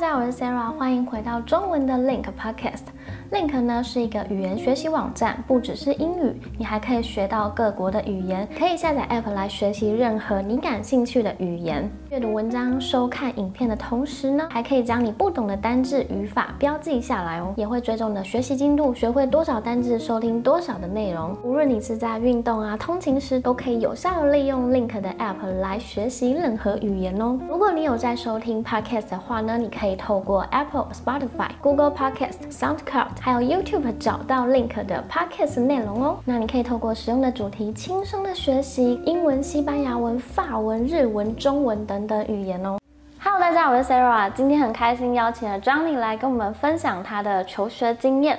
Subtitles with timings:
[0.00, 2.84] 大家好，我是 Sarah，欢迎回到中文的 Link Podcast。
[3.30, 8.48] Link 呢是一个语言学习网站，不只是英语，你还可以学到各国的语言。
[8.58, 11.88] 可以下载 App 来学习任何你感兴趣的语言。
[12.10, 21.36] 阅读文章、收看影片的同时呢，还可以将你不懂的单字、语法标记下来哦，也会追踪你的学习进度，学会多少单字，收听多少的内容。
[21.44, 27.38] 无论你是在运动啊、通勤时，都可以有效利用 Link 的 App 来学习任何语言哦。
[27.48, 32.97] 如果你有在收听 Podcast 的话呢，你可以透过 Apple、Spotify、Google Podcast、SoundCloud。
[33.20, 36.18] 还有 YouTube 找到 Link 的 Podcast 内容哦。
[36.24, 42.78] 那你可以透过使用的主题，轻松的学习英文、西班牙文、法文、日文、中文等等语言哦。
[43.20, 48.38] Hello，大家好，我是 Sarah，今天很开心邀请了 Johnny 来跟我们分享他的求学经验。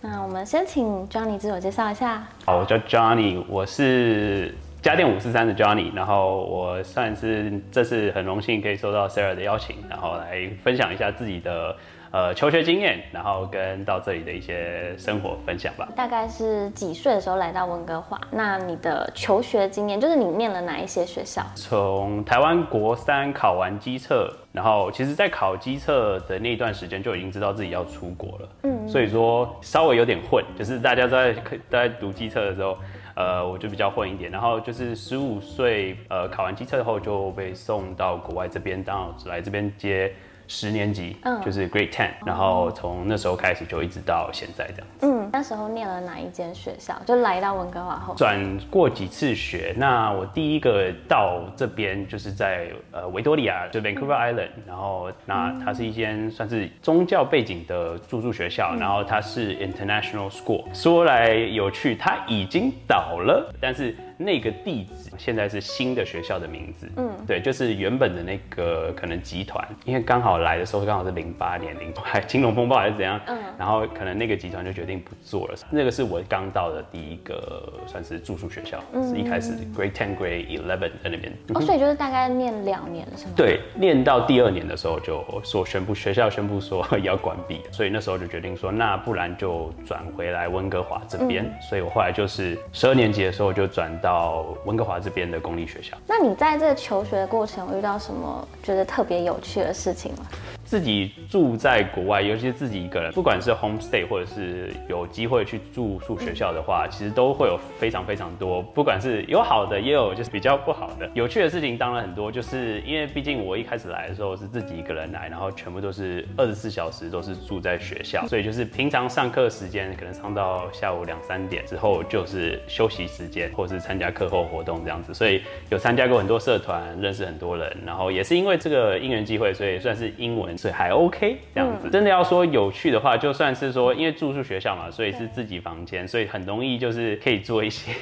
[0.00, 2.22] 那我们先请 Johnny 自我介绍一下。
[2.46, 11.76] 好，我叫 Johnny，我是家电五四三的 Johnny，然后我算是这次很荣幸可以收到 Sarah 的邀请，然后来分享一下自己的。
[12.12, 15.88] 呃，求学经验，然后跟到这里的一些生活分享吧。
[15.94, 18.20] 大概是几岁的时候来到温哥华？
[18.32, 21.40] 那你的求学经验，就是你念了哪一些学校？
[21.54, 28.48] 从台湾国三考完机测，然后其实在考机测的那段时间就已经知道自己要出国了。
[28.64, 31.32] 嗯，所以说稍微有点混，就是大家在
[31.68, 32.76] 在读机测的时候，
[33.14, 34.28] 呃，我就比较混一点。
[34.32, 40.12] 然后就是十五岁，呃，考完机测后就被送到国外这边，刚好来这边接。
[40.50, 44.86] 十年级，嗯，就是 Grade Ten，然后从那时候开始就一直到现在这样。
[45.02, 47.00] 嗯，那时候念了哪一间学校？
[47.06, 49.72] 就来到温哥华后，转过几次学。
[49.78, 60.64] 那我第一个到这边就是在呃维多利亚，就 Vancouver Island，然后那它是一间算是宗教背景的住宿学校，然后它是 International School。
[60.74, 63.94] 说来有趣，它已经倒了，但是。
[64.22, 75.54] 那个地址现在是新的学校的名字，嗯，对，就是原本的那个可能集团，因为刚好来的时候刚好是零八年零还 金融风暴还是怎样，嗯，然后可能那个集团就决定不做了。
[75.70, 83.32] 那个是我刚到的第一个算是住宿学校，是一开始 Grade Ten Grade Eleven 在那边，哦，所以就是大概念两年是吗？
[83.34, 94.09] 对，念到第二年的时候就说宣布学校宣布说要关闭，所以那时候就决定说那不然就转回来温哥华这边，所以我后来就是十二年级的时候就转到。
[94.10, 95.96] 到温哥华这边的公立学校。
[96.04, 100.26] 那你在这个求学的过程遇到什么觉得特别有趣的事情吗？
[100.70, 111.10] 自己住在国外，尤其是自己一个人，不管是 home stay 或者是有机会去住宿学校的话，其实都会有非常非常多，不管是有好的，也有就是比较不好的。
[111.12, 130.56] 有趣的事情当然很多，就是因为毕竟我一开始来的时候是自己一个人来，然后全部都是二十四小时都是住在学校，所以就是平常上课时间可能上到下午两三点之后就是休息时间，或是参加课后活动这样子，所以有参加过很多社团，认识很多人，然后也是因为这个因缘机会，所以算是英文。
[130.60, 137.94] 所以还 OK 这样子，真的要说有趣的话，就算是说，因为住宿学校嘛，所以是自己房间，所以很容易就是可以做一些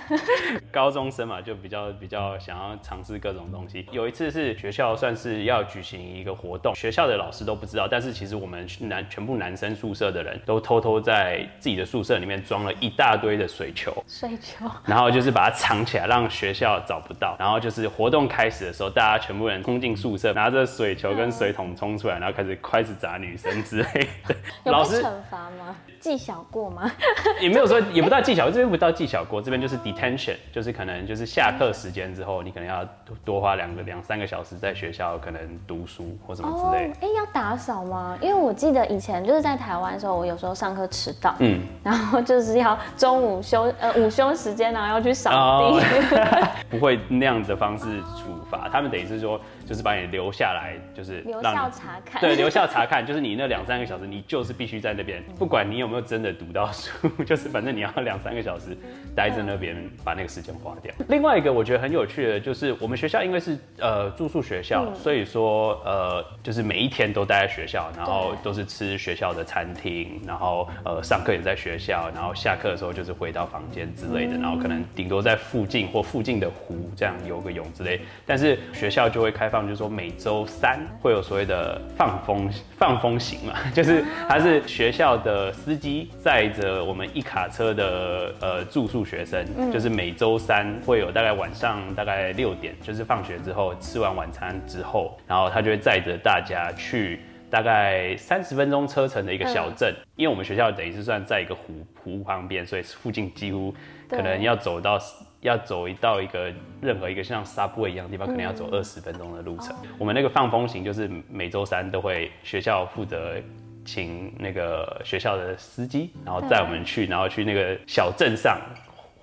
[0.70, 3.86] 高中生嘛，就比较比较想要尝试各种东西。
[3.92, 17.34] 有一次是学校算是要举行一个活动，学校的老师都不知道，但是其实我们男全部男生宿舍的人都偷偷在自己的宿舍里面装了一大堆的水球，水球，然后就是把它藏起来，让学校找不到。
[17.38, 21.85] 然后就是活动开始的时候，大家全部人冲进宿舍，拿着水球跟水桶冲。
[21.86, 24.34] 冲出来，然后开始开始砸女生之类的。
[24.70, 25.76] 老师惩罚吗？
[26.00, 26.90] 技巧过吗？
[27.40, 32.84] 也没有说，也不到技巧，这边不到技巧过，这边就是 detention，就是可能就是下课时间之后，你可能要
[33.24, 36.90] 多花两个两三个小时在学校可能读书或什么之类。
[37.00, 38.18] 哎，要打扫吗？
[38.20, 45.80] 因为我记得以前就是在台湾的时候，我有时候上课迟到，嗯，然后就是要中午休呃午休时间然后要去扫地，
[46.68, 49.40] 不会那样的方式处罚，他们等于是说。
[49.66, 52.20] 就是把你留下来，就是留校查看。
[52.20, 58.76] 对，留校查看，就是你那两三个小时，你就是必须在那边，不管你有没有真的读到书， 就是反正你要两三个小时
[59.16, 60.94] 待在那边，把那个时间花掉。
[61.08, 79.55] 另外一个我觉得很有趣的，就是我们学校因为是呃住宿学校，所以说呃就是每一天都待在学校，然后都是吃学校的餐厅，然后呃上课也在学校，然后下课的时候就是回到房间之类的，然后可能顶多在附近或附近的湖这样游个泳之类，但是学校就会开放。
[79.62, 97.20] 就是说每周三会有所谓的放风放风行嘛， 就是他是学校的司机载着我们一卡车的呃住宿学生，就是每周三会有大概晚上大概六点，就是放学之后吃完晚餐之后，然后他就会载着大家去
[97.50, 103.74] 大概三十分钟车程的一个小镇，因为我们学校等于是算在一个湖湖旁边，所以附近几乎
[104.08, 104.98] 可能要走到。
[105.40, 109.74] 要走一到一个任何一个像 subway 一样的地方，可能要走二十分钟的路程。
[109.98, 113.36] 我们那个放风行就是每周三都会学校负责
[113.84, 118.60] 请那个学校的司机，然后载我们去，然后去那个小镇上。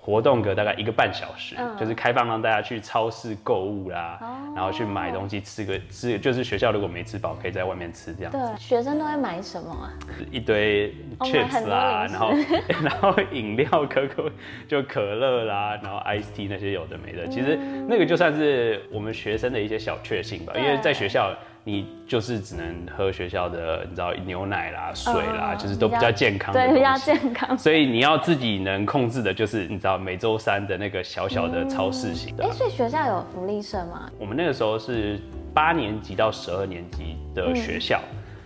[0.04, 4.18] 活动个大概一个半小时，就是开放让大家去超市购物啦，
[4.54, 8.30] 然后去买东西吃个吃，就是学校如果没吃饱，可以在外面吃这样。
[8.30, 9.88] 对，学生都会买什么啊？
[10.30, 12.34] 一堆 chips 啦，然后
[12.84, 14.30] 然后饮料可可
[14.68, 17.56] 就可乐啦，然后 ice tea 那些有的没的，其实
[17.88, 21.34] 那个就算是我们学生的一些小确幸吧，因为在学校。
[21.66, 26.52] 你就是只能喝学校的，你知道牛奶啦、水啦，就是都比较健康。
[26.52, 27.56] 对，比较健康。
[27.56, 32.44] 所以你要自己能控制的，就是你知道每周三的那个小小的超市型的。
[32.44, 34.10] 哎，所以学校有福利社吗？
[34.18, 35.18] 我们那个时候是
[35.54, 37.98] 八年级到十二年级的学校，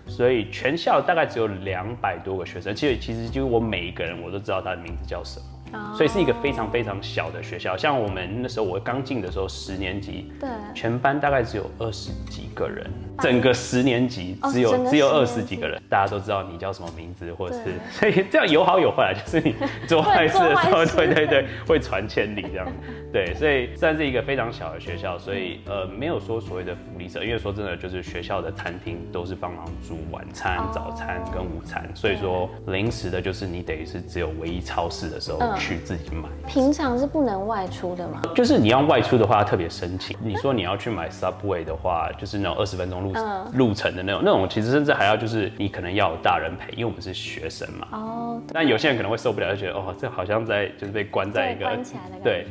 [0.06, 2.72] 所以全校大概只有两百多个学生。
[2.72, 5.46] 其实其实就是我每一个人我都知道他的名字叫什么。
[5.94, 19.54] 所以是一个非常非常小的学校，像我们那时候我刚进的时候，十年级，对，全班大概只有二十几个人，整个十年级只有只有二十几个人，大家都知道你叫什么名字，或者是， 所以这样有好有坏，就是你
[19.86, 22.66] 做坏事的时候， 对对对，会传千里这样，
[23.12, 35.38] 对，所以算是一个非常小的学校，所以呃没有说所谓的福利社，因为说真的，就是学校的餐厅都是帮忙煮晚餐、早餐跟午餐，所以说零食的就是你等于是只有唯一超市的时候。
[35.58, 38.20] 去自己买，平常是不能外出的吗？
[38.34, 40.16] 就是你要外出的话，特别申请。
[40.22, 43.07] 你说你要去买 Subway 的话，就是那种二十分钟路
[43.55, 47.88] 路程的那种，那种其实甚至还要就是你可能要有大人陪，因为我们是学生嘛。
[47.93, 48.43] 哦。
[48.52, 52.46] 但有些人可能会受不了，就觉得哦，这好像在就是被关在一个关起来的对。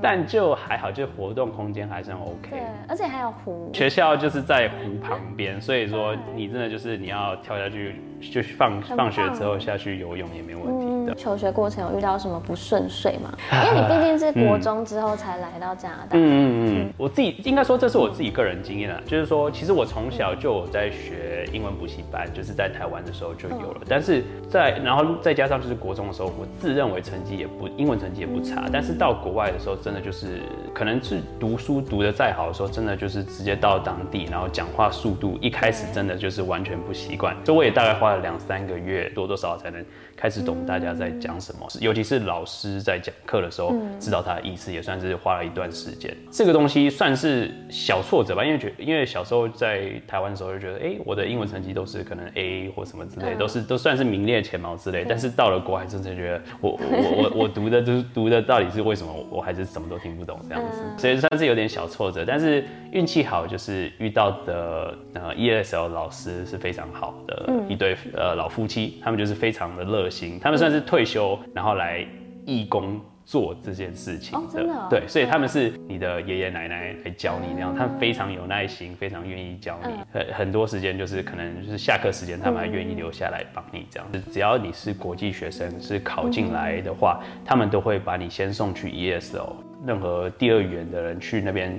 [0.00, 2.50] 但就还好，就活动空间还算 OK。
[2.50, 3.70] 对，而且还有湖。
[3.74, 11.14] 学校就是在湖旁边，所以说你真的就是你要跳下去，就是放放学之后下去游泳也没问题的。
[11.14, 13.32] 求学过程有遇到什么不顺遂吗？
[13.66, 16.10] 因为你毕竟是国中之后才来到加拿大。
[16.12, 16.92] 嗯嗯嗯。
[16.98, 23.80] 我自己应该说这是我自己个人经验啊，就是说其实我从小就有在学英文补习班，就是在台湾的时候就有了。
[23.88, 29.76] 但是在然后再加上就是国中的时候，我自认为成绩也不英文成绩也不差，但是到国外的时候。
[29.80, 30.40] 真的就是，
[30.74, 37.34] 可能是读书读的再好的时候，真的就是直接到当地，然后讲话速度一开始真的就是完全不习惯。
[37.44, 39.84] 所以我也大概花了两三个月，多多少少才能
[40.16, 41.66] 开始懂大家在讲什么。
[41.80, 46.12] 尤其是老师在讲课的时候，知道他的意思，也算是花了一段时间。
[46.30, 55.04] 这个东西算是小挫折吧，因为觉因为小时候在台湾的时候就觉得，哎，我的英文成绩都是可能 A 或什么之类，都是都算是名列前茅之类。
[55.08, 59.12] 但是到了国外，真的觉得我我我 我读的就是读的到底是为什么？
[59.30, 59.68] 我还是。
[59.68, 62.24] 什么都听不懂这样子，所以算是有点小挫折。
[62.26, 72.06] 但是运气好，就是遇到的呃 ESL 老师是非常好的一对呃老夫妻，他们就是非常的热心，他们算是退休然后来
[72.44, 73.00] 义工。
[73.28, 79.92] 做这件事情的，对，所以他们是你的爷爷奶奶来教你那样，他们非常有耐心，非常愿意教你。
[80.10, 84.08] 很很多时间就是可能就是下课时间，他们还愿意留下来帮你这样。
[84.32, 89.52] 只要你是国际学生，是考进来的话，他们都会把你先送去 ESO
[89.86, 91.78] 任何第二语言的人去那边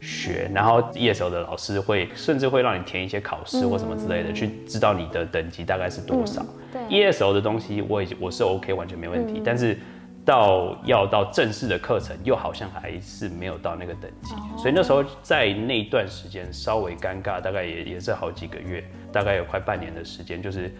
[0.00, 6.44] 学，然后 ESL 的老师会甚至会让你填一些考试或什么之类的，去知道你的等级大概是多少。
[6.72, 9.78] 对，ESL 的东西我已经我是 OK，完全没问题，但是。
[10.22, 20.70] 到要到正式的课程，又好像还是没有到那个等级，所以那时候在那一段时间稍微尴尬，大概也也是好几个月，大概有快半年的时间，就是。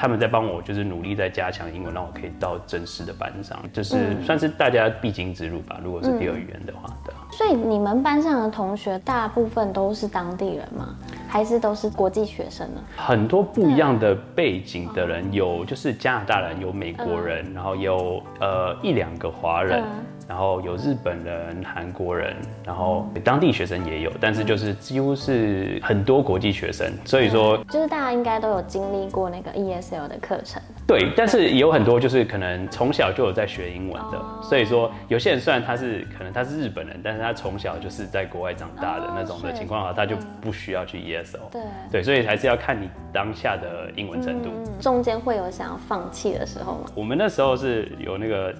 [0.00, 5.80] 他们在帮我，就是努力在加强英文，让我可以到正式的班上，就是算是大家必经之路吧。
[5.82, 7.12] 如果是第二语言的话，对。
[7.30, 10.94] 所以你们班上的同学大部分都是当地人吗？
[11.28, 12.80] 还是都是国际学生呢？
[12.96, 19.84] 很多不一样的背景的人，有就是加拿大人，有美国人，然后有呃一两个华人。
[20.28, 30.60] 然后有日本人、韩国人，然后当地学生也有，但是就是几乎是很多国际学生，所以说就是大家应该都有经历过那个 ESL 的课程。
[30.86, 41.38] 对，但是也有很多就是可能从小就有在学英文的，所以说有些人虽然他是可能他是日本人，但是他从小就是在国外长大的那种的情况下，他就不需要去 ESL。
[41.50, 44.50] 对对，所以还是要看你当下的英文程度。
[44.78, 46.90] 中间会有想要放弃的时候吗？
[46.94, 48.54] 我们那时候是有那个。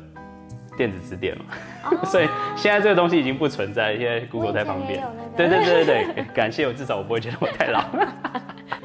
[0.79, 1.45] 电子词典嘛，
[2.07, 5.05] 所以现在这个东西已经不存在，现在 Google 太方便。
[5.37, 7.85] 对对对对对，感谢我，至少我不会觉得我太老。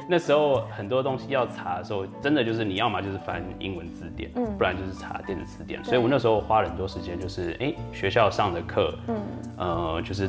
[0.06, 5.82] 那时候很多东西要查的时候，真的就是你要么就是翻英文字典，嗯，不然就是查电子词典。
[5.82, 9.16] 所以我那时候花了很多时间，就是哎学校上的课，嗯，
[9.56, 10.28] 呃，就是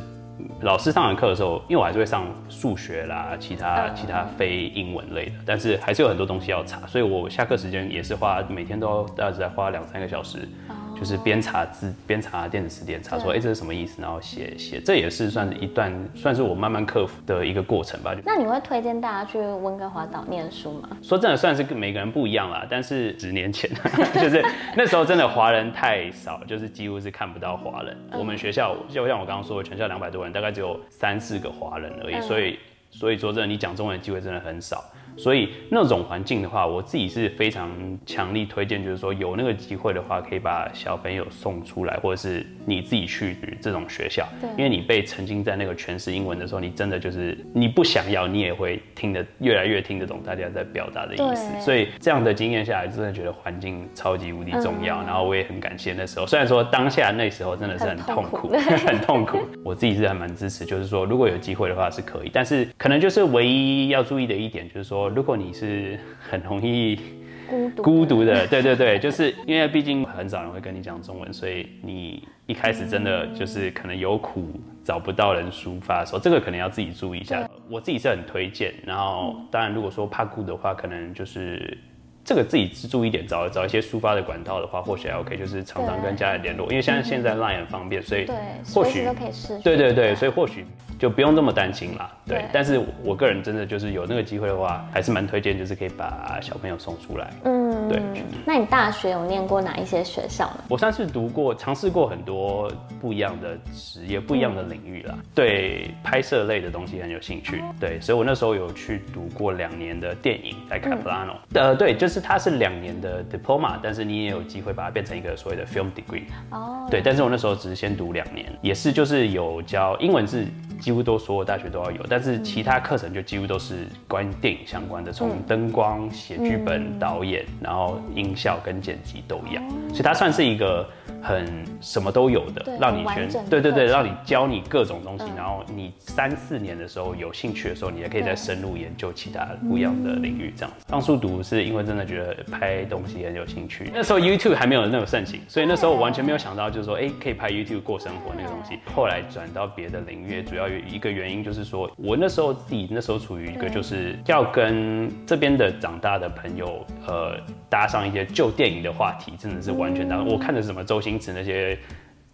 [0.61, 10.47] 老师上完课的时候，因为我还是会上数学啦，其他其他非英文类的，但是还是有很多东西要查，所以我下课时间也是花每天都大概在花两三个小时。
[10.97, 18.15] 就是边查字边查电子词典，查说哎这是什么意思，然后写写，这也是算是一段算是我慢慢克服的一个过程吧。
[18.23, 20.89] 那你会推荐大家去温哥华岛念书吗？
[21.01, 22.65] 说真的，算是跟每个人不一样啦。
[22.69, 23.69] 但是十年前，
[24.15, 24.43] 就是
[24.75, 27.97] 那时候真的华人太少，就是几乎是看不到华人。
[28.13, 32.21] 我们学校就像我刚刚说的，全校两百多人，大概只有三四个华人而已。
[32.21, 32.57] 所以，
[32.89, 34.83] 所以说真的，你讲中文的机会真的很少。
[35.17, 37.69] 所以那种环境的话，我自己是非常
[38.05, 44.27] 强力推荐，就是说有那个机会的话，可以把小朋友送出来，或者是你自己去这种学校。
[44.41, 44.49] 对。
[44.57, 51.61] 因为你被沉浸在那个全是英文的时候，你真的就是你不想要，你也会听得越来越听得懂大家在表达的意思。
[51.61, 55.01] 所以这样的经验下来，真的觉得环境超级无敌重要。
[55.03, 58.49] 然后我也很感谢那时候，虽然说当下那时候真的是很痛苦，
[58.85, 59.39] 很痛苦。
[59.63, 65.04] 我自己是还蛮支持，就是说如果有机会的话是可以，但是可能就是唯一要注意的一点就是说。
[65.09, 66.99] 如果你是很容易
[67.47, 77.49] 孤独孤独的， 对对对，就是因为毕竟很少人会跟你讲中文，所以你一开始真的就是可能有苦找不到人抒发的时候，这个可能要自己注意一下。
[77.69, 81.77] 我自己是很推荐，然后当然如果说怕孤的话，可能就是。
[82.25, 88.27] 这个自己注意一点，找找一些抒发的管道的话，或许还 OK，就是常常跟家人联络，因为现在现在 Line 很方便，所以
[88.73, 89.59] 或许都可以试。
[89.59, 90.65] 对对对，所以或许
[90.97, 92.11] 就不用这么担心啦。
[92.25, 97.31] 对，但是我个人真的就是有那个机会的话，还是蛮推荐，就是可以把小朋友送出来。
[97.43, 98.01] 嗯，对。
[98.43, 100.63] 那你大学有念过哪一些学校呢？
[100.67, 105.15] 我算是读过，尝试过很多不一样的职业、不一样的领域啦。
[105.35, 111.35] 对拍摄类的东西很有兴趣，对，所以我那时候有去读过两年的电影在 Capilano。
[111.53, 112.14] 呃，对，就是。
[112.15, 116.23] 是它是两年的 diploma，但是你也有机会把它变成一个所谓的 film degree。
[116.49, 120.47] 哦，对，但是我那时候只是先读两年，也是就是有教英文是
[120.79, 130.87] 几乎都所有大学都要有，但是其他课程就几乎都是关于电影相关的，从灯光、写剧本、导演，然后音效跟剪辑都一样，所以它算是一个。
[131.21, 140.53] 很什么都有的，让你全对对对，让你教你各种东西，然后你三四年的时候有兴趣的时候，你也可以再深入研究其他不一样的领域。
[140.55, 143.89] 这样子，当初读是因为真的觉得拍东西很有兴趣。
[143.91, 148.77] 那时候 YouTube 还没有那么盛行，所以那时候我完全没有想到，就是说，哎，可以拍 YouTube 过生活那个东西。
[148.93, 157.37] 后来转到别的领域，主要有一个原因就是说，我那时候自己那时候处于一个就是要跟这边的长大的朋友，呃，
[157.69, 160.21] 搭上一些旧电影的话题，真的是完全搭。
[160.23, 161.33] 我看的是什么周星驰。
[161.33, 161.77] 那些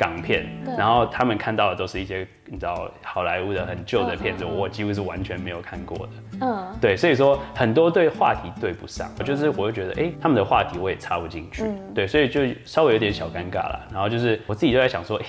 [0.02, 6.14] 港片，然后他们看到的都是一些你知道好莱坞的很旧的片子，我几乎是完全没有看过的。
[6.42, 11.66] 嗯，对，所以说很多对话题对不上，就是我会觉得，哎，他们的话题我也插不进去。
[11.94, 13.88] 对，所以就稍微有点小尴尬了。
[13.94, 15.26] 然后就是我自己就在想说，哎，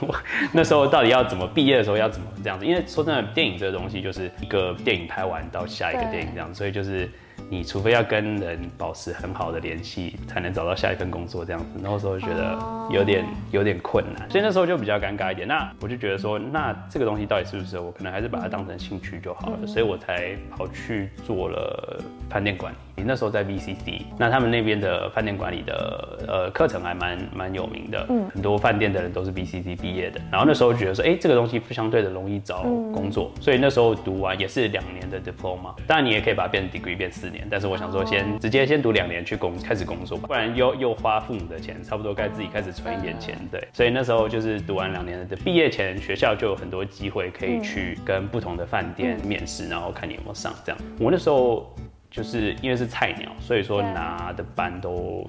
[0.00, 0.14] 我
[0.52, 2.64] 那时候到底要怎么毕业的时候要怎么这样子？
[2.64, 7.10] 因为说真的，电影这个东西就是一个电影拍完到下一个电影这样，所以就是。
[7.50, 11.66] 你除非要跟人保持很好的联系，才能找到下一份工作这样子。
[11.80, 12.58] 那时候觉得
[12.90, 15.46] 有点有点困难，所以那时候就比较尴尬一点。
[15.46, 22.93] 那我就觉得说，那这个东西到底是不是我可能还是把它当成兴趣就好了，所以我才跑去做了饭店管理。
[22.96, 30.20] 你那时候在 VCC，那他们那边的饭店管理的呃课程还蛮蛮有名的，嗯，很多饭店的人都是 VCC 毕业的。
[30.30, 35.74] 然后那时候觉得说，哎，这个东西相对的容易找工作，所以那时候读完也是两年的 diploma。
[35.86, 43.36] 当然你也可以把它变 degree 变四年，但是我想说先直接先读两年去工开始工作吧，不然又又花父母的钱，差不多该自己开始存一点钱。
[43.50, 50.80] 对，所以那时候就是读完两年的毕业前，学校就有很多机会可以去跟不同的饭店面试，然后看你有没有上这样。
[51.00, 51.74] 我那时候。
[52.14, 55.28] 就是因为是菜鸟，所以说拿的班都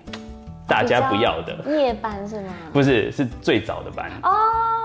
[0.67, 2.53] 大家不要的夜班是吗？
[2.71, 4.31] 不是，是最早的班哦，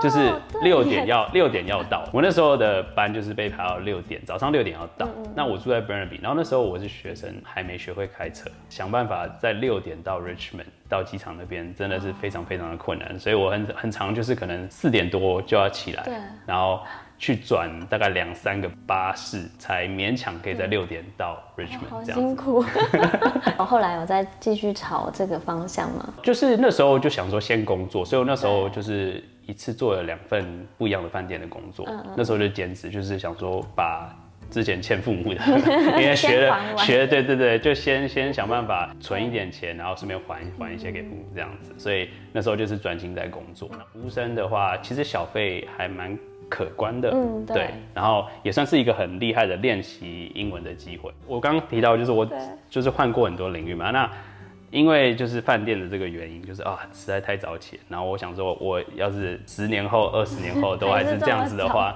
[0.01, 2.03] 就是六点要六点要到。
[2.11, 5.07] 我那时候的班就是被排到六点，早上六点要到。
[5.35, 13.19] 那我住在 Burnaby，然后那时候我是学生，还没学会开车，想办法在六点到 Richmond 到机场那边，真的是非常非常的困难。
[13.19, 16.03] 所以我很很长，就是可能四点多就要起来，
[16.47, 16.81] 然后。
[17.21, 22.65] 去转大概两三个巴士，才勉强可以在六点到 Richmond 好辛苦。
[23.63, 26.11] 后来我再继续朝这个方向嘛？
[26.23, 31.87] 就是那时候就想说先工作，所以我那时候就是一次做了两份不一样的饭店的工作。
[32.17, 34.11] 那时候就兼职，就是想说把
[34.51, 35.41] 之前欠父母的，
[35.99, 41.73] 因为学了学，对对对，就先先想办法存一点钱，然后顺便还还一些给父母这样子。
[41.77, 43.67] 所以那时候就是专心在工作。
[43.71, 46.15] 那服务生的话，其实小费还蛮。
[46.49, 51.09] 可观的，嗯，对，然后也算是一个很厉害的练习英文的机会。
[51.25, 52.27] 我刚刚提到，就是我
[52.69, 54.11] 就是换过很多领域嘛，那
[54.69, 61.95] 因为就是饭店的这个原因，就是啊实在太早起，然后我想说，我要是十年后、二十年后都还是这样子的话，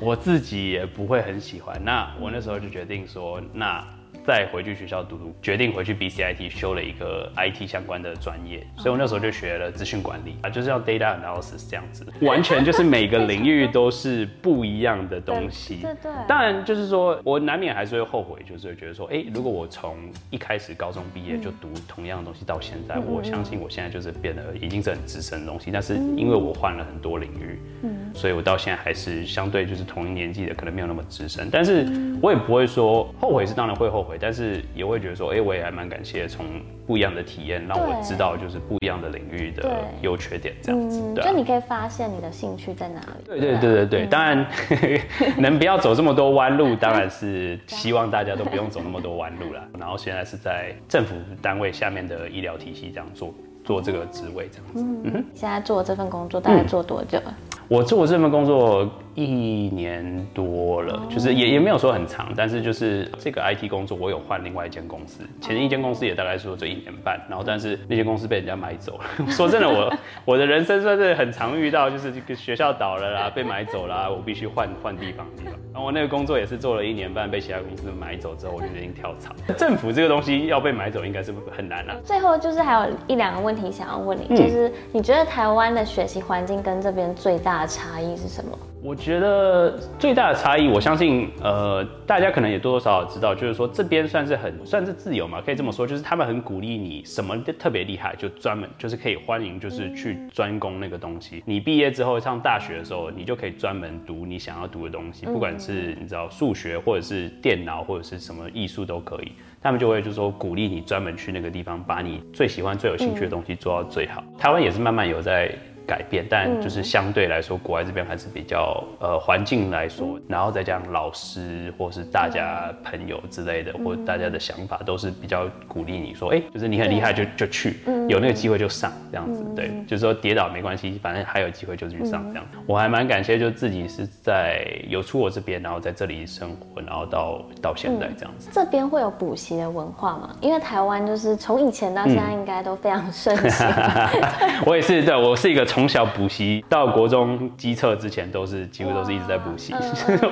[0.00, 1.80] 我自己也不会很喜欢。
[1.84, 3.86] 那我那时候就决定说，那
[4.26, 15.80] 再回去学校读读，决定回去 BCIT 修了一个 IT 相关的专业，所以我那时候就学了资讯管理啊，就是要 data analysis 这样子，完全就是每个领域都是不一样的东西。
[15.84, 16.12] 对对。
[16.26, 19.96] 当然就是说我难免还是会后悔，就是会觉得说，哎，如果我从
[20.30, 25.70] 一开始高中毕业就读同样的东西到现在，我相信我现在就是变得已经是很资深的东西。
[25.70, 31.50] 但是因为我换了很多领域，嗯，所以我到现在还是相对就是同一年纪的，可能没有那么资深。
[31.52, 31.86] 但是
[32.22, 34.13] 我也不会说后悔，是当然会后悔。
[34.20, 36.44] 但是也会觉得说，哎，我也还蛮感谢从
[36.86, 39.70] 不一样的体验，让我知道就是不一样的领域的
[40.02, 41.00] 优缺点这样子。
[41.22, 43.24] 就你可以发现你的兴趣在哪里。
[43.24, 44.46] 对对对对对，当然
[45.38, 49.66] 能不要走这么多弯路，当然是希望大家都不用走那么多弯路啦。
[49.78, 54.82] 然后现在是在政府单位下面的医疗体系这样做做这个职位这样子。
[55.04, 57.34] 嗯哼，现在做这份工作大概做多久了？
[57.68, 58.90] 我做这份工作。
[59.14, 69.26] 一年多了，就是也也没有说很长，但是就是这个 IT 工作，我有换另外一间公司，前一间公司也大概说这一年半，然后但是那间公司被人家买走了。
[69.30, 69.92] 说真的，我
[70.24, 75.52] 我的人生算是很常遇到，就是这个学校倒了啦， 被买走啦，我必须换换地方地方。
[75.72, 79.34] 然后我那个工作也是做了一年半，被其他公司买走之后，我就决定跳槽。
[79.56, 81.96] 政府这个东西要被买走，应该是很难啊。
[82.04, 88.56] 最后就是还有一两个问题想要问你，就是你觉得台湾的学习环境跟这边最大的差异是什么？
[88.84, 101.42] 我觉得最大的差异，我相信，呃，大家可能也多多少少知道，就是说这边算是很算是自由嘛，可以这么说，就是他们很鼓励你什么特别厉害，就专门就是可以欢迎，就是去专攻那个东西。
[101.46, 114.22] 你毕业之后上大学的时候，你就可以专门读你想要读的东西，不管是你知道数学或者是电脑或者是什么艺术都可以，他们就会就是说鼓励你专门去那个地方，把你最喜欢、最有兴趣的东西做到最好。
[114.38, 115.50] 台湾也是慢慢有在。
[115.86, 132.44] 改变，但就是相对来说，国外这边还是比较呃环境来说，然后再加上老师或是大家朋友之类的，或大家的想法都是比较鼓励你说，哎，就是你很厉害就就去，有那个机会就上这样子，对，就是说跌倒没关系，反正还有机会就去上这样。
[132.66, 138.48] 我还蛮感谢，就自己是在有出国这边，然后在这里生活，然后到到现在这样子。
[138.52, 140.30] 这边会有补习的文化吗？
[140.40, 143.66] 因为台湾就是从以前到现在应该都非常盛行。
[144.64, 145.64] 我也是，对我是一个。
[145.74, 149.74] 从小补习到国中机测之前，都是几乎都是一直在补习，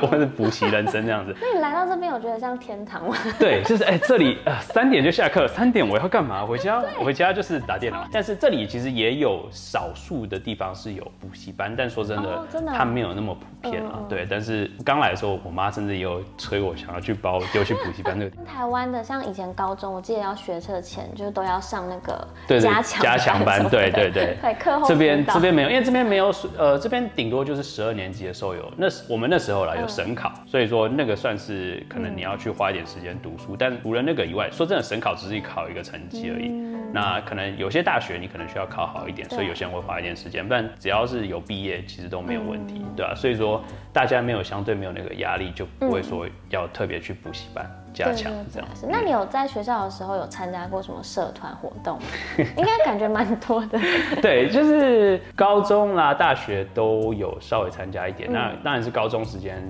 [0.01, 1.35] 我 是补习人生这样子。
[1.41, 3.17] 那你来到这边，我觉得像天堂吗？
[3.41, 6.47] 对，就是哎，这里呃三点就下课，三点我要干嘛？
[6.47, 8.07] 回家，回家就是打电脑。
[8.13, 13.99] 但是这里其实也有少数的地方是有补习班，但说真的，真的它没有那么普遍啊。
[14.09, 18.15] 对，但是刚来的时候，我妈甚至也有催我，想要去包丢去补习班。
[18.17, 25.25] 那个台湾的像以前高中，我记得要学车前就是都要上那个加强加强班，对对对，对课后这边。
[25.33, 28.73] 这边没有，因为这边没有，呃，这边顶多就是十二年级的时候有。
[28.77, 33.57] 那我们那时候啦有省考，所以说那个算是可能你要去花一点时间读书。
[33.57, 36.49] 但除了那个以外，说真的，省考只是考一个成绩而已。
[36.93, 40.47] 那可能有些大学你可能需要考好一点，所以有些人会花一点时间。
[40.49, 43.15] 但只要是有毕业，其实都没有问题，对吧？
[43.15, 47.65] 所以说大家没有相对没有那个压力，就不会说要特别去补习班。
[47.93, 48.87] 加强这样子。
[48.89, 51.99] 那你有在学校的时候有参加过什么社团活动？
[52.57, 53.79] 应该感觉蛮多的。
[54.21, 58.31] 对，就是高中啦、大学都有稍微参加一点。
[58.33, 59.63] 那当然是高中时间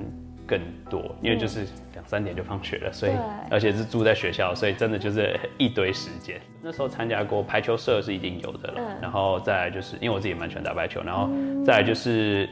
[0.47, 3.13] 更多，因为就是两三点就放学了，所以
[3.51, 6.41] 而且是住在学校，所以真的就是一堆时间。
[6.61, 11.29] 那时候参加过排球社是一定有的了，然后再来就是因为我自己蛮喜欢打排球，然后
[11.65, 12.49] 再来就是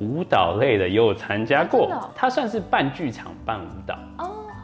[0.00, 1.88] 舞蹈类的也有参加过。
[2.14, 3.98] 它算是半剧场半舞蹈。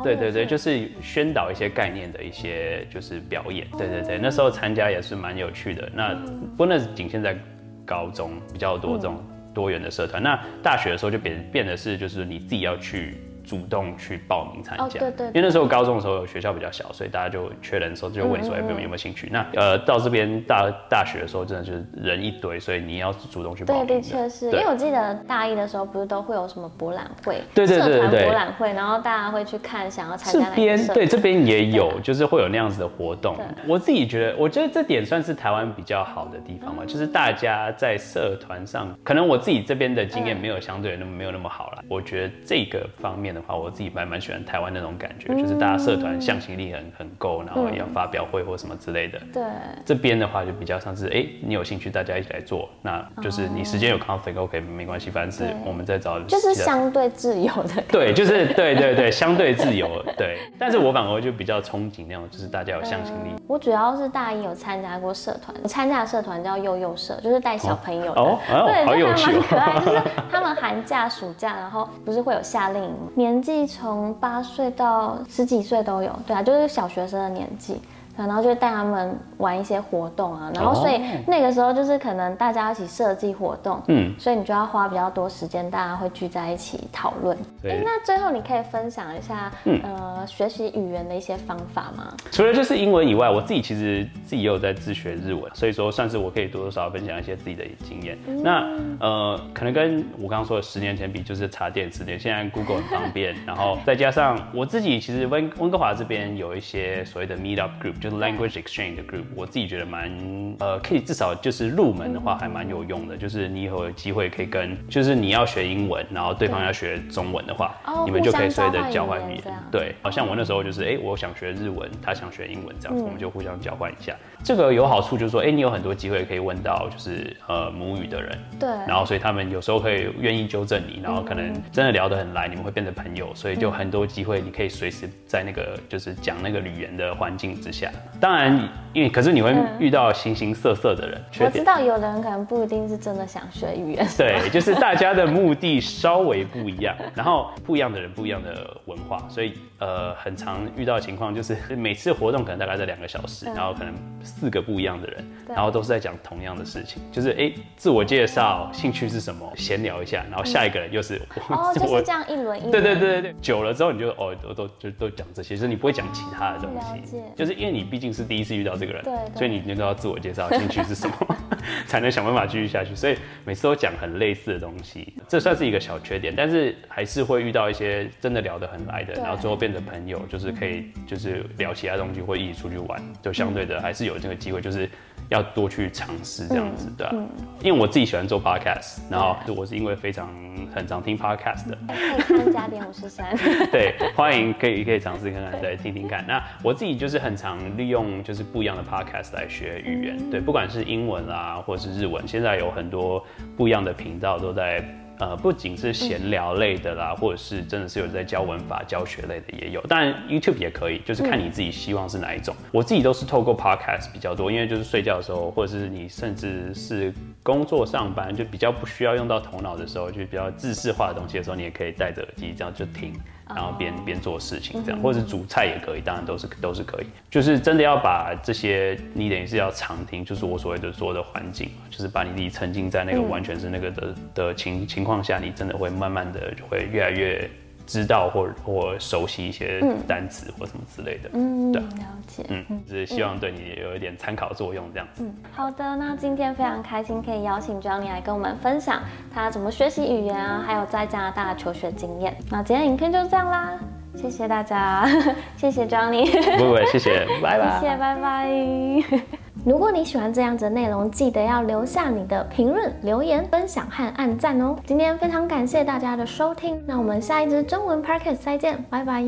[0.02, 3.66] 对对对，就是宣导一些概念的一些就是表演。
[3.78, 5.90] 对对对，那时候参加也是蛮有趣的。
[5.94, 6.14] 那
[6.56, 7.36] 不那是仅限在
[7.84, 9.22] 高中比较多这种
[9.54, 10.22] 多元的社团。
[10.22, 13.18] 那大学的时候就变变得是就是你自己要去。
[13.50, 19.28] 主动去报名参加，对对，因为那时候高中的时候学校比较小，所以大家就缺人的时候就问你说，哎，有没有没有兴趣？
[19.32, 23.86] 那呃，到这边大大学的时候，真的就是人一堆，所以你要主动去报名。
[23.88, 30.48] 对，的确是因为我记得大一的时候不是都会有什么博览会，对对对对，博览会，然后大家会去看，想要参加。
[30.48, 33.34] 这边对这边也有，就是会有那样子的活动。
[33.66, 41.82] 我自己觉得，我觉得这点算是台湾比较好的地方嘛，就是大家在社团上，可能我自己这边的经验没有相对那么没有那么好了。
[41.88, 44.20] 我觉得这个方面的话，我自己蛮蛮。
[44.20, 49.18] 喜欢台湾那种感觉，就是大家社团向心力很很够，然后要发表会或什么之类的。
[49.32, 49.42] 对，
[49.82, 57.82] 这边的话就比较像是，哎，你有兴趣，大家一起来做，那就是你时间有 conflict，OK，没关系，反正是我们在找，就是相对自由的。
[57.90, 60.04] 对，就是对对对，相对自由。
[60.18, 63.30] 对，但是我反而就比较憧憬那种，就是大家有向心力。
[63.46, 68.20] 我主要是大一有参加过社团，参加的社团叫幼幼社，就是带小朋友的。
[68.20, 69.80] 哦，对，好有趣，可爱。
[69.80, 77.80] 就是 他们寒假、暑假，然后不是会有夏令营，年年纪从八岁到十几岁都有，对啊，就是小学生的年纪。
[78.26, 87.36] 然后就带他们玩一些活动啊，然后所以那个时候就是可能大家一起设计活动，嗯，所以你就要花比较多时间，大家会聚在一起讨论。
[87.62, 92.14] 对，那最后你可以分享一下，呃，学习语言的一些方法吗？
[92.30, 98.18] 除了就是英文以外，我自己其实自己也有在自学日文，所以说算是我可以多多少少分享一些自己的经验。
[98.42, 98.68] 那
[99.00, 108.09] 呃，可能跟我刚刚说的十年前比，就是查电池电，现在 Google 很方便， 然后再加上我自己其实温温哥华这边有一些所谓的 Meetup Group 就。
[108.18, 110.10] Language exchange 的 group，我自己觉得蛮
[110.58, 113.16] 呃，可以至少就是入门的话还蛮有用的。
[113.16, 119.44] 就是你以后有机会可以跟，就是你要学英文，然后对方要学中文的话，你们就可以随着交换语言。
[119.70, 124.14] 对，好像我那时候就是，哎，我想学日文，他想学英文，这样子我们就互相交换一下。
[124.42, 128.38] 这个有好处就是说，哎，你有很多机会可以问到就是呃母语的人。
[128.58, 128.68] 对。
[128.88, 137.90] 然后所以他们有时候可以愿意纠正你，然后可能真的聊得很来，你们会变成朋友，所以就很多机会你可以随时在那个就是讲那个语言的环境之下。
[138.20, 141.22] 当然，因为可是你会遇到形形色色的人。
[141.40, 144.06] 我知道有的人可能不一定是真的想学语言。
[144.18, 161.14] 对，就是大家的目的稍微不一样，然后不一样的人不一样的文化，所以呃，很常遇到的情况就是每次活动可能大概在两个小时，然后可能四个不一样的人，然后都是在讲同样的事情，就是哎，自我介绍，兴趣是什么，闲聊一下，然后下一个人又是
[161.48, 162.70] 哦，就是这样一轮一轮。
[162.70, 166.70] 对对对对对，久了之后你就哦，都都就都讲这些，就是你不会讲其他的东
[167.04, 171.36] 西，就是因为你毕竟是第一次遇到这个人，对，所以你你都要自我介绍，兴趣是什么，
[171.86, 172.94] 才能想办法继续下去。
[172.94, 184.88] 所以每次都讲很类似的东西，这算是一个小缺点，但是还是会遇到一些真的聊得很来的，然后最后变成朋友，就是可以就是聊其他东西，会一起出去玩，就相对的还是有这个机会，就是
[185.30, 187.14] 要多去尝试这样子，的啊。
[187.62, 190.28] 因为我自己喜欢做 podcast，然后我是因为非常
[190.74, 191.78] 很常听 podcast 的，
[192.26, 193.34] 可以看加点五十三，
[193.72, 196.24] 对，欢迎可以可以尝试看看，对，听听看。
[196.26, 203.24] 那我自己就是很常利用就是不一样的 podcast 来学语言，对，不管是英文啦或者是日文，现在有很多
[203.56, 204.84] 不一样的频道都在。
[205.20, 212.56] 呃，不仅是闲聊类的啦，或者是真的是有在教文法、教学类的也有，当然 YouTube 也可以，就是看你自己希望是哪一种。
[212.72, 223.12] 我自己都是透过 Podcast 比较多，因为就是睡觉的时候，或者是你甚至是工作上班，就比较不需要用到头脑的时候，就比较自式化的东西的时候，你也可以戴着耳机这样就听。
[223.54, 227.06] 然后边边做事情这样，或者是煮菜也可以，当然都是都是可以。
[227.30, 237.50] 就是真的要把这些，你等于是要常听，就是我所谓的做的环境，就是把你自己沉浸在那个完全是那个的的情情况下，你真的会慢慢的就会越来越。
[237.86, 241.88] 知道或或熟悉一些单词或什么之类的，嗯，对了
[242.26, 245.24] 解，嗯，只是希望对你有一点参考作用这样子。
[245.24, 249.02] 嗯，好的，那今天非常开心可以邀请 Johnny 来跟我们分享
[249.34, 252.36] 他怎么学习语言啊，还有在加拿大求学经验。
[252.50, 253.72] 那今天影片就是这样啦，
[254.16, 255.06] 谢谢大家，
[255.56, 256.26] 谢谢 Johnny，
[256.58, 259.39] 不不，谢谢， 拜拜，谢谢，拜拜。
[259.64, 264.76] 如果你喜欢这样子的内容，记得要留下你的评论、留言、分享和按赞哦。
[264.86, 269.24] 今天非常感谢大家的收听，那我们下一支中文 podcast 再见，拜拜。